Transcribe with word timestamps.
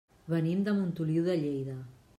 Venim 0.33 0.63
de 0.69 0.73
Montoliu 0.79 1.29
de 1.29 1.37
Lleida. 1.45 1.77